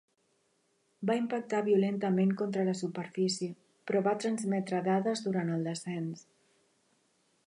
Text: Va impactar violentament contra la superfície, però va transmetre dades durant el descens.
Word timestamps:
Va 1.09 1.17
impactar 1.19 1.59
violentament 1.67 2.31
contra 2.39 2.65
la 2.69 2.73
superfície, 2.79 3.49
però 3.91 4.03
va 4.09 4.17
transmetre 4.25 4.83
dades 4.91 5.25
durant 5.29 5.53
el 5.59 5.71
descens. 5.71 6.25